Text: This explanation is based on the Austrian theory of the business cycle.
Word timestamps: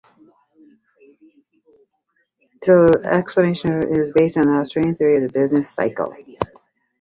This 2.65 2.89
explanation 3.03 3.95
is 3.99 4.11
based 4.13 4.35
on 4.35 4.47
the 4.47 4.53
Austrian 4.55 4.95
theory 4.95 5.17
of 5.23 5.31
the 5.31 5.39
business 5.39 5.69
cycle. 5.69 6.11